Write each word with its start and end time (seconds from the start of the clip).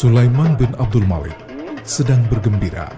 Sulaiman 0.00 0.56
bin 0.56 0.72
Abdul 0.80 1.04
Malik 1.04 1.36
sedang 1.84 2.24
bergembira. 2.32 2.88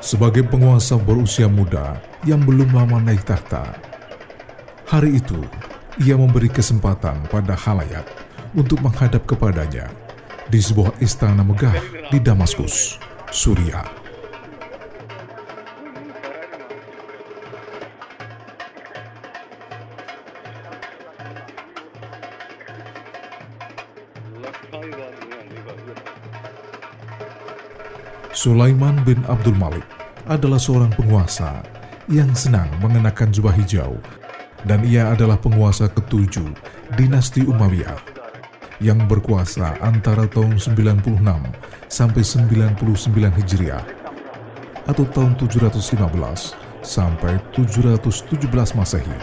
Sebagai 0.00 0.40
penguasa 0.48 0.96
berusia 0.96 1.52
muda 1.52 2.00
yang 2.24 2.40
belum 2.48 2.72
lama 2.72 2.96
naik 3.04 3.28
tahta, 3.28 3.76
hari 4.88 5.20
itu 5.20 5.36
ia 6.00 6.16
memberi 6.16 6.48
kesempatan 6.48 7.28
pada 7.28 7.52
halayak 7.60 8.08
untuk 8.56 8.80
menghadap 8.80 9.20
kepadanya 9.28 9.92
di 10.48 10.64
sebuah 10.64 10.96
istana 11.04 11.44
megah 11.44 11.76
di 12.08 12.16
Damaskus, 12.24 12.96
Suriah. 13.28 13.97
Sulaiman 28.36 28.94
bin 29.02 29.18
Abdul 29.24 29.56
Malik 29.56 29.82
adalah 30.28 30.60
seorang 30.60 30.92
penguasa 30.92 31.64
yang 32.06 32.30
senang 32.36 32.68
mengenakan 32.78 33.32
jubah 33.32 33.56
hijau 33.56 33.96
dan 34.68 34.84
ia 34.84 35.10
adalah 35.10 35.40
penguasa 35.40 35.88
ketujuh 35.88 36.52
dinasti 37.00 37.42
Umayyah 37.48 37.98
yang 38.78 39.08
berkuasa 39.10 39.74
antara 39.82 40.28
tahun 40.30 40.60
96 40.60 41.18
sampai 41.90 42.22
99 42.22 43.40
Hijriah 43.42 43.84
atau 44.86 45.04
tahun 45.10 45.34
715 45.40 46.54
sampai 46.84 47.42
717 47.52 48.78
Masehi. 48.78 49.16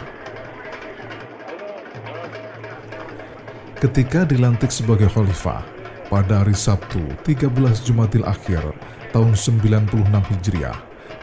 ketika 3.76 4.24
dilantik 4.24 4.72
sebagai 4.72 5.12
khalifah 5.12 5.60
pada 6.08 6.44
hari 6.44 6.56
Sabtu 6.56 7.04
13 7.28 7.52
Jumatil 7.84 8.24
Akhir 8.24 8.64
tahun 9.12 9.36
96 9.36 9.92
Hijriah 10.32 10.78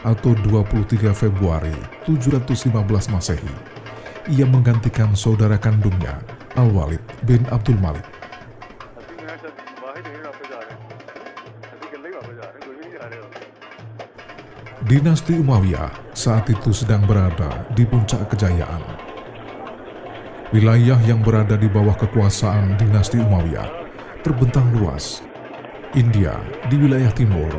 atau 0.05 0.37
23 0.37 1.15
Februari 1.17 1.73
715 2.05 3.09
Masehi. 3.09 3.53
Ia 4.29 4.45
menggantikan 4.47 5.17
saudara 5.17 5.57
kandungnya 5.57 6.21
Al-Walid 6.53 7.01
bin 7.25 7.41
Abdul 7.49 7.79
Malik. 7.81 8.05
Dinasti 14.83 15.39
Umayyah 15.39 15.89
saat 16.11 16.51
itu 16.51 16.75
sedang 16.75 17.07
berada 17.07 17.65
di 17.71 17.87
puncak 17.87 18.27
kejayaan 18.35 19.12
Wilayah 20.53 21.01
yang 21.09 21.25
berada 21.25 21.57
di 21.57 21.65
bawah 21.65 21.97
kekuasaan 21.97 22.77
dinasti 22.77 23.17
Umayyah 23.17 23.65
terbentang 24.21 24.69
luas. 24.77 25.25
India 25.97 26.37
di 26.69 26.77
wilayah 26.77 27.09
timur 27.09 27.49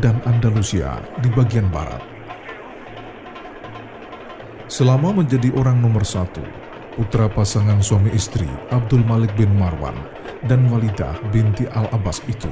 dan 0.00 0.16
Andalusia 0.24 1.04
di 1.20 1.28
bagian 1.28 1.68
barat. 1.68 2.00
Selama 4.72 5.20
menjadi 5.20 5.52
orang 5.52 5.84
nomor 5.84 6.00
satu, 6.00 6.40
putra 6.96 7.28
pasangan 7.28 7.76
suami 7.84 8.08
istri 8.16 8.48
Abdul 8.72 9.04
Malik 9.04 9.36
bin 9.36 9.52
Marwan 9.60 10.00
dan 10.48 10.64
Walidah 10.72 11.20
binti 11.36 11.68
Al-Abbas 11.68 12.24
itu 12.24 12.48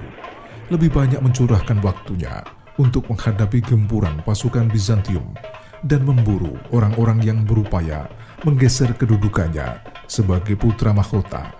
lebih 0.68 0.92
banyak 0.92 1.24
mencurahkan 1.24 1.80
waktunya 1.80 2.44
untuk 2.76 3.08
menghadapi 3.08 3.64
gempuran 3.64 4.20
pasukan 4.20 4.68
Bizantium 4.68 5.32
dan 5.80 6.04
memburu 6.04 6.60
orang-orang 6.76 7.24
yang 7.24 7.40
berupaya 7.48 8.04
menggeser 8.46 8.94
kedudukannya 8.94 9.82
sebagai 10.06 10.54
putra 10.54 10.94
mahkota 10.94 11.50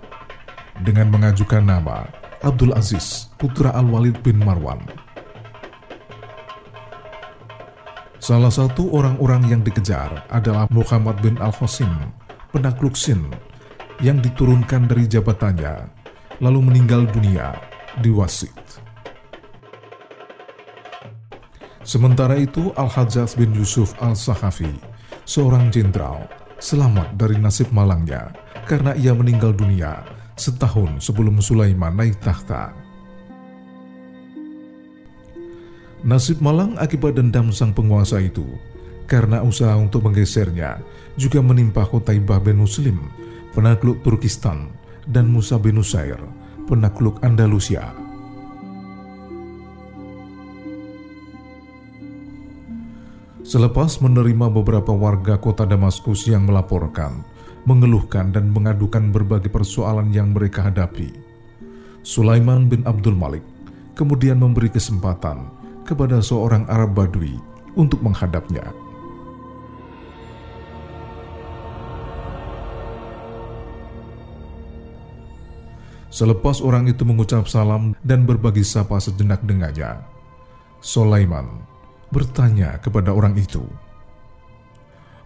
dengan 0.79 1.11
mengajukan 1.11 1.63
nama 1.63 2.07
Abdul 2.39 2.71
Aziz, 2.71 3.27
putra 3.35 3.75
Al-Walid 3.75 4.23
bin 4.23 4.39
Marwan. 4.39 4.79
Salah 8.19 8.51
satu 8.51 8.91
orang-orang 8.95 9.47
yang 9.51 9.61
dikejar 9.63 10.23
adalah 10.31 10.71
Muhammad 10.71 11.19
bin 11.19 11.35
Al-Qasim, 11.39 11.91
penakluk 12.55 12.95
Sin, 12.95 13.27
yang 13.99 14.23
diturunkan 14.23 14.87
dari 14.87 15.03
jabatannya, 15.07 15.91
lalu 16.39 16.59
meninggal 16.63 17.03
dunia 17.11 17.55
di 17.99 18.07
Wasit. 18.11 18.55
Sementara 21.83 22.39
itu, 22.39 22.71
Al-Hajjaj 22.75 23.35
bin 23.35 23.51
Yusuf 23.51 23.97
Al-Sahafi, 23.99 24.71
seorang 25.27 25.73
jenderal, 25.73 26.27
selamat 26.59 27.15
dari 27.15 27.39
nasib 27.39 27.71
malangnya 27.71 28.35
karena 28.67 28.91
ia 28.99 29.15
meninggal 29.15 29.55
dunia 29.55 30.03
setahun 30.35 30.99
sebelum 30.99 31.39
Sulaiman 31.39 31.95
naik 31.95 32.19
tahta. 32.19 32.75
Nasib 35.99 36.39
malang 36.39 36.79
akibat 36.79 37.15
dendam 37.19 37.51
sang 37.51 37.75
penguasa 37.75 38.23
itu 38.23 38.47
karena 39.07 39.43
usaha 39.43 39.75
untuk 39.75 40.07
menggesernya 40.07 40.79
juga 41.19 41.43
menimpa 41.43 41.83
Qutaibah 41.83 42.39
bin 42.39 42.63
Muslim, 42.63 43.11
penakluk 43.51 43.99
Turkistan, 44.03 44.71
dan 45.03 45.27
Musa 45.27 45.59
bin 45.59 45.75
Nusair, 45.75 46.19
penakluk 46.71 47.19
Andalusia. 47.19 48.08
Selepas 53.49 53.97
menerima 53.97 54.45
beberapa 54.53 54.93
warga 54.93 55.33
kota 55.41 55.65
Damaskus 55.65 56.29
yang 56.29 56.45
melaporkan, 56.45 57.25
mengeluhkan 57.65 58.29
dan 58.29 58.53
mengadukan 58.53 59.09
berbagai 59.09 59.49
persoalan 59.49 60.13
yang 60.13 60.37
mereka 60.37 60.69
hadapi, 60.69 61.09
Sulaiman 62.05 62.69
bin 62.69 62.85
Abdul 62.85 63.17
Malik 63.17 63.41
kemudian 63.97 64.37
memberi 64.37 64.69
kesempatan 64.69 65.49
kepada 65.81 66.21
seorang 66.21 66.69
Arab 66.69 66.93
Badui 66.93 67.41
untuk 67.73 68.05
menghadapnya. 68.05 68.69
Selepas 76.13 76.61
orang 76.61 76.85
itu 76.85 77.01
mengucap 77.01 77.49
salam 77.49 77.97
dan 78.05 78.29
berbagi 78.29 78.61
sapa 78.61 79.01
sejenak 79.01 79.41
dengannya, 79.41 80.05
Sulaiman 80.85 81.78
bertanya 82.09 82.77
kepada 82.81 83.13
orang 83.13 83.37
itu, 83.37 83.61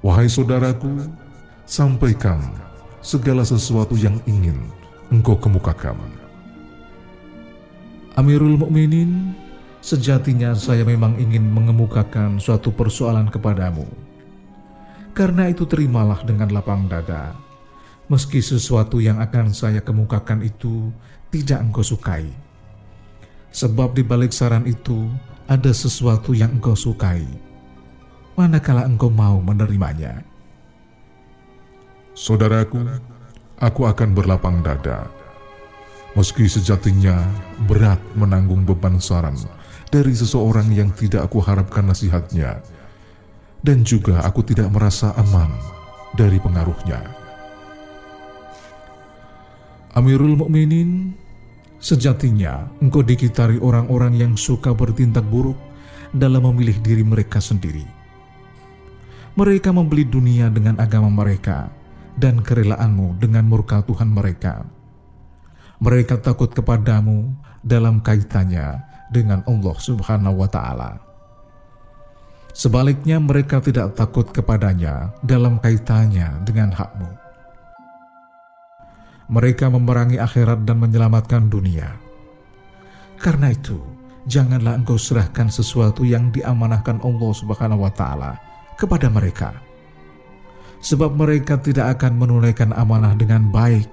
"Wahai 0.03 0.27
saudaraku, 0.27 1.07
sampaikan 1.63 2.39
segala 2.99 3.43
sesuatu 3.47 3.95
yang 3.95 4.19
ingin 4.27 4.67
engkau 5.11 5.39
kemukakan." 5.39 5.95
Amirul 8.13 8.61
Mukminin, 8.61 9.33
sejatinya 9.81 10.53
saya 10.53 10.85
memang 10.85 11.17
ingin 11.17 11.49
mengemukakan 11.49 12.37
suatu 12.37 12.69
persoalan 12.69 13.25
kepadamu. 13.27 13.89
Karena 15.17 15.49
itu 15.49 15.65
terimalah 15.65 16.21
dengan 16.21 16.53
lapang 16.53 16.85
dada, 16.85 17.33
meski 18.09 18.37
sesuatu 18.41 19.01
yang 19.01 19.17
akan 19.17 19.49
saya 19.49 19.81
kemukakan 19.81 20.45
itu 20.45 20.93
tidak 21.33 21.65
engkau 21.65 21.81
sukai. 21.81 22.29
Sebab 23.53 23.97
di 23.97 24.01
balik 24.05 24.33
saran 24.33 24.65
itu 24.69 25.09
ada 25.47 25.71
sesuatu 25.75 26.31
yang 26.31 26.55
engkau 26.59 26.75
sukai. 26.75 27.25
Manakala 28.33 28.87
engkau 28.87 29.13
mau 29.13 29.37
menerimanya. 29.43 30.25
Saudaraku, 32.13 32.81
aku 33.57 33.81
akan 33.85 34.09
berlapang 34.13 34.61
dada. 34.65 35.09
Meski 36.13 36.45
sejatinya 36.45 37.25
berat 37.65 37.97
menanggung 38.13 38.65
beban 38.65 39.01
saran 39.01 39.33
dari 39.89 40.13
seseorang 40.13 40.69
yang 40.73 40.93
tidak 40.93 41.25
aku 41.25 41.41
harapkan 41.41 41.85
nasihatnya, 41.89 42.61
dan 43.65 43.81
juga 43.85 44.21
aku 44.21 44.45
tidak 44.45 44.69
merasa 44.69 45.13
aman 45.17 45.53
dari 46.13 46.37
pengaruhnya. 46.37 47.01
Amirul 49.93 50.33
Mukminin, 50.33 51.13
sejatinya 51.83 52.71
engkau 52.79 53.03
dikitari 53.03 53.59
orang-orang 53.59 54.15
yang 54.15 54.33
suka 54.39 54.71
bertindak 54.71 55.27
buruk 55.27 55.59
dalam 56.15 56.47
memilih 56.47 56.79
diri 56.79 57.03
mereka 57.03 57.43
sendiri. 57.43 57.83
Mereka 59.35 59.75
membeli 59.75 60.07
dunia 60.07 60.47
dengan 60.47 60.79
agama 60.79 61.11
mereka 61.11 61.67
dan 62.15 62.39
kerelaanmu 62.39 63.19
dengan 63.19 63.43
murka 63.43 63.83
Tuhan 63.83 64.07
mereka. 64.07 64.63
Mereka 65.83 66.23
takut 66.23 66.53
kepadamu 66.55 67.35
dalam 67.59 67.99
kaitannya 67.99 68.79
dengan 69.11 69.43
Allah 69.43 69.75
Subhanahu 69.75 70.39
wa 70.39 70.47
Ta'ala. 70.47 70.91
Sebaliknya, 72.53 73.17
mereka 73.17 73.57
tidak 73.57 73.97
takut 73.97 74.29
kepadanya 74.29 75.17
dalam 75.25 75.57
kaitannya 75.57 76.45
dengan 76.45 76.69
hakmu. 76.69 77.22
Mereka 79.31 79.71
memerangi 79.71 80.19
akhirat 80.19 80.67
dan 80.67 80.83
menyelamatkan 80.83 81.47
dunia. 81.47 81.95
Karena 83.19 83.55
itu, 83.55 83.79
janganlah 84.27 84.75
engkau 84.79 84.99
serahkan 84.99 85.47
sesuatu 85.47 86.03
yang 86.03 86.31
diamanahkan 86.31 86.99
Allah 86.99 87.31
Subhanahu 87.31 87.87
wa 87.87 87.91
taala 87.93 88.35
kepada 88.75 89.07
mereka. 89.07 89.55
sebab 90.83 91.15
mereka 91.15 91.55
tidak 91.55 91.97
akan 91.97 92.19
menunaikan 92.19 92.75
amanah 92.75 93.15
dengan 93.15 93.47
baik. 93.47 93.87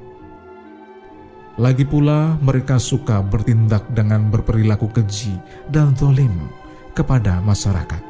Lagi 1.55 1.87
pula, 1.87 2.35
mereka 2.43 2.83
suka 2.83 3.23
bertindak 3.23 3.87
dengan 3.95 4.27
berperilaku 4.29 4.91
keji 4.91 5.39
dan 5.71 5.95
zolim 5.95 6.51
kepada 6.93 7.39
masyarakat. 7.47 8.03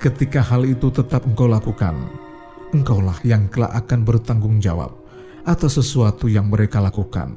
Ketika 0.00 0.40
hal 0.40 0.64
itu 0.64 0.88
tetap 0.92 1.24
engkau 1.28 1.48
lakukan, 1.48 2.08
engkaulah 2.70 3.18
yang 3.26 3.50
kelak 3.50 3.74
akan 3.74 4.06
bertanggung 4.06 4.62
jawab 4.62 4.94
atas 5.44 5.80
sesuatu 5.80 6.30
yang 6.30 6.46
mereka 6.46 6.78
lakukan. 6.78 7.34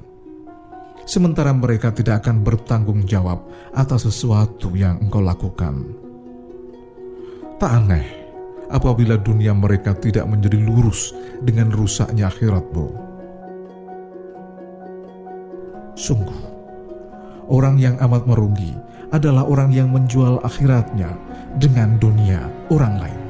Sementara 1.03 1.51
mereka 1.51 1.91
tidak 1.91 2.23
akan 2.23 2.47
bertanggung 2.47 3.03
jawab 3.03 3.43
atas 3.75 4.07
sesuatu 4.07 4.71
yang 4.71 5.03
engkau 5.03 5.19
lakukan. 5.19 5.83
Tak 7.59 7.71
aneh 7.71 8.07
apabila 8.71 9.19
dunia 9.19 9.51
mereka 9.51 9.91
tidak 9.99 10.23
menjadi 10.25 10.63
lurus 10.63 11.11
dengan 11.43 11.75
rusaknya 11.75 12.31
akhiratmu. 12.31 12.87
Sungguh, 15.93 16.41
orang 17.51 17.77
yang 17.77 17.95
amat 18.01 18.23
merugi 18.25 18.73
adalah 19.13 19.45
orang 19.45 19.69
yang 19.69 19.93
menjual 19.93 20.41
akhiratnya 20.41 21.13
dengan 21.61 22.01
dunia 22.01 22.49
orang 22.73 22.95
lain. 22.97 23.22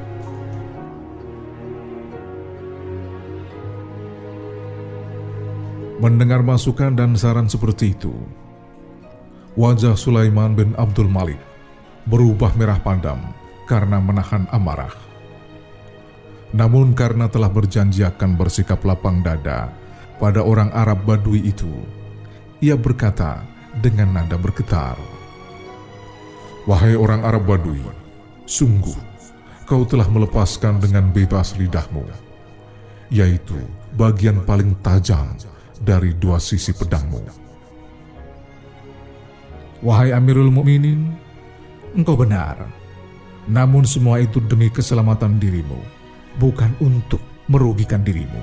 Mendengar 5.94 6.42
masukan 6.42 6.90
dan 6.90 7.14
saran 7.14 7.46
seperti 7.46 7.94
itu, 7.94 8.10
wajah 9.54 9.94
Sulaiman 9.94 10.50
bin 10.58 10.74
Abdul 10.74 11.06
Malik 11.06 11.38
berubah 12.10 12.50
merah 12.58 12.82
padam 12.82 13.22
karena 13.70 14.02
menahan 14.02 14.42
amarah. 14.50 14.90
Namun 16.50 16.98
karena 16.98 17.30
telah 17.30 17.46
berjanji 17.46 18.02
akan 18.02 18.34
bersikap 18.34 18.82
lapang 18.82 19.22
dada 19.22 19.70
pada 20.18 20.42
orang 20.42 20.74
Arab 20.74 21.06
Badui 21.06 21.46
itu, 21.46 21.70
ia 22.58 22.74
berkata 22.74 23.46
dengan 23.78 24.18
nada 24.18 24.34
bergetar, 24.34 24.98
Wahai 26.66 26.98
orang 26.98 27.22
Arab 27.22 27.46
Badui, 27.46 27.86
sungguh 28.50 28.98
kau 29.62 29.86
telah 29.86 30.10
melepaskan 30.10 30.82
dengan 30.82 31.14
bebas 31.14 31.54
lidahmu, 31.54 32.02
yaitu 33.14 33.62
bagian 33.94 34.42
paling 34.42 34.74
tajam 34.82 35.53
dari 35.84 36.16
dua 36.16 36.40
sisi 36.40 36.72
pedangmu. 36.72 37.20
Wahai 39.84 40.16
Amirul 40.16 40.48
Mukminin, 40.48 41.12
engkau 41.92 42.16
benar 42.16 42.84
namun 43.44 43.84
semua 43.84 44.24
itu 44.24 44.40
demi 44.40 44.72
keselamatan 44.72 45.36
dirimu, 45.36 45.76
bukan 46.40 46.72
untuk 46.80 47.20
merugikan 47.44 48.00
dirimu. 48.00 48.40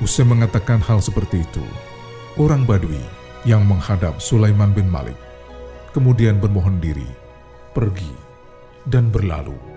Usai 0.00 0.24
mengatakan 0.24 0.80
hal 0.80 1.04
seperti 1.04 1.44
itu, 1.44 1.64
orang 2.40 2.64
Badui 2.64 3.04
yang 3.44 3.68
menghadap 3.68 4.16
Sulaiman 4.16 4.72
bin 4.72 4.88
Malik 4.88 5.16
kemudian 5.92 6.40
bermohon 6.40 6.80
diri, 6.80 7.06
pergi, 7.76 8.08
dan 8.88 9.12
berlalu. 9.12 9.69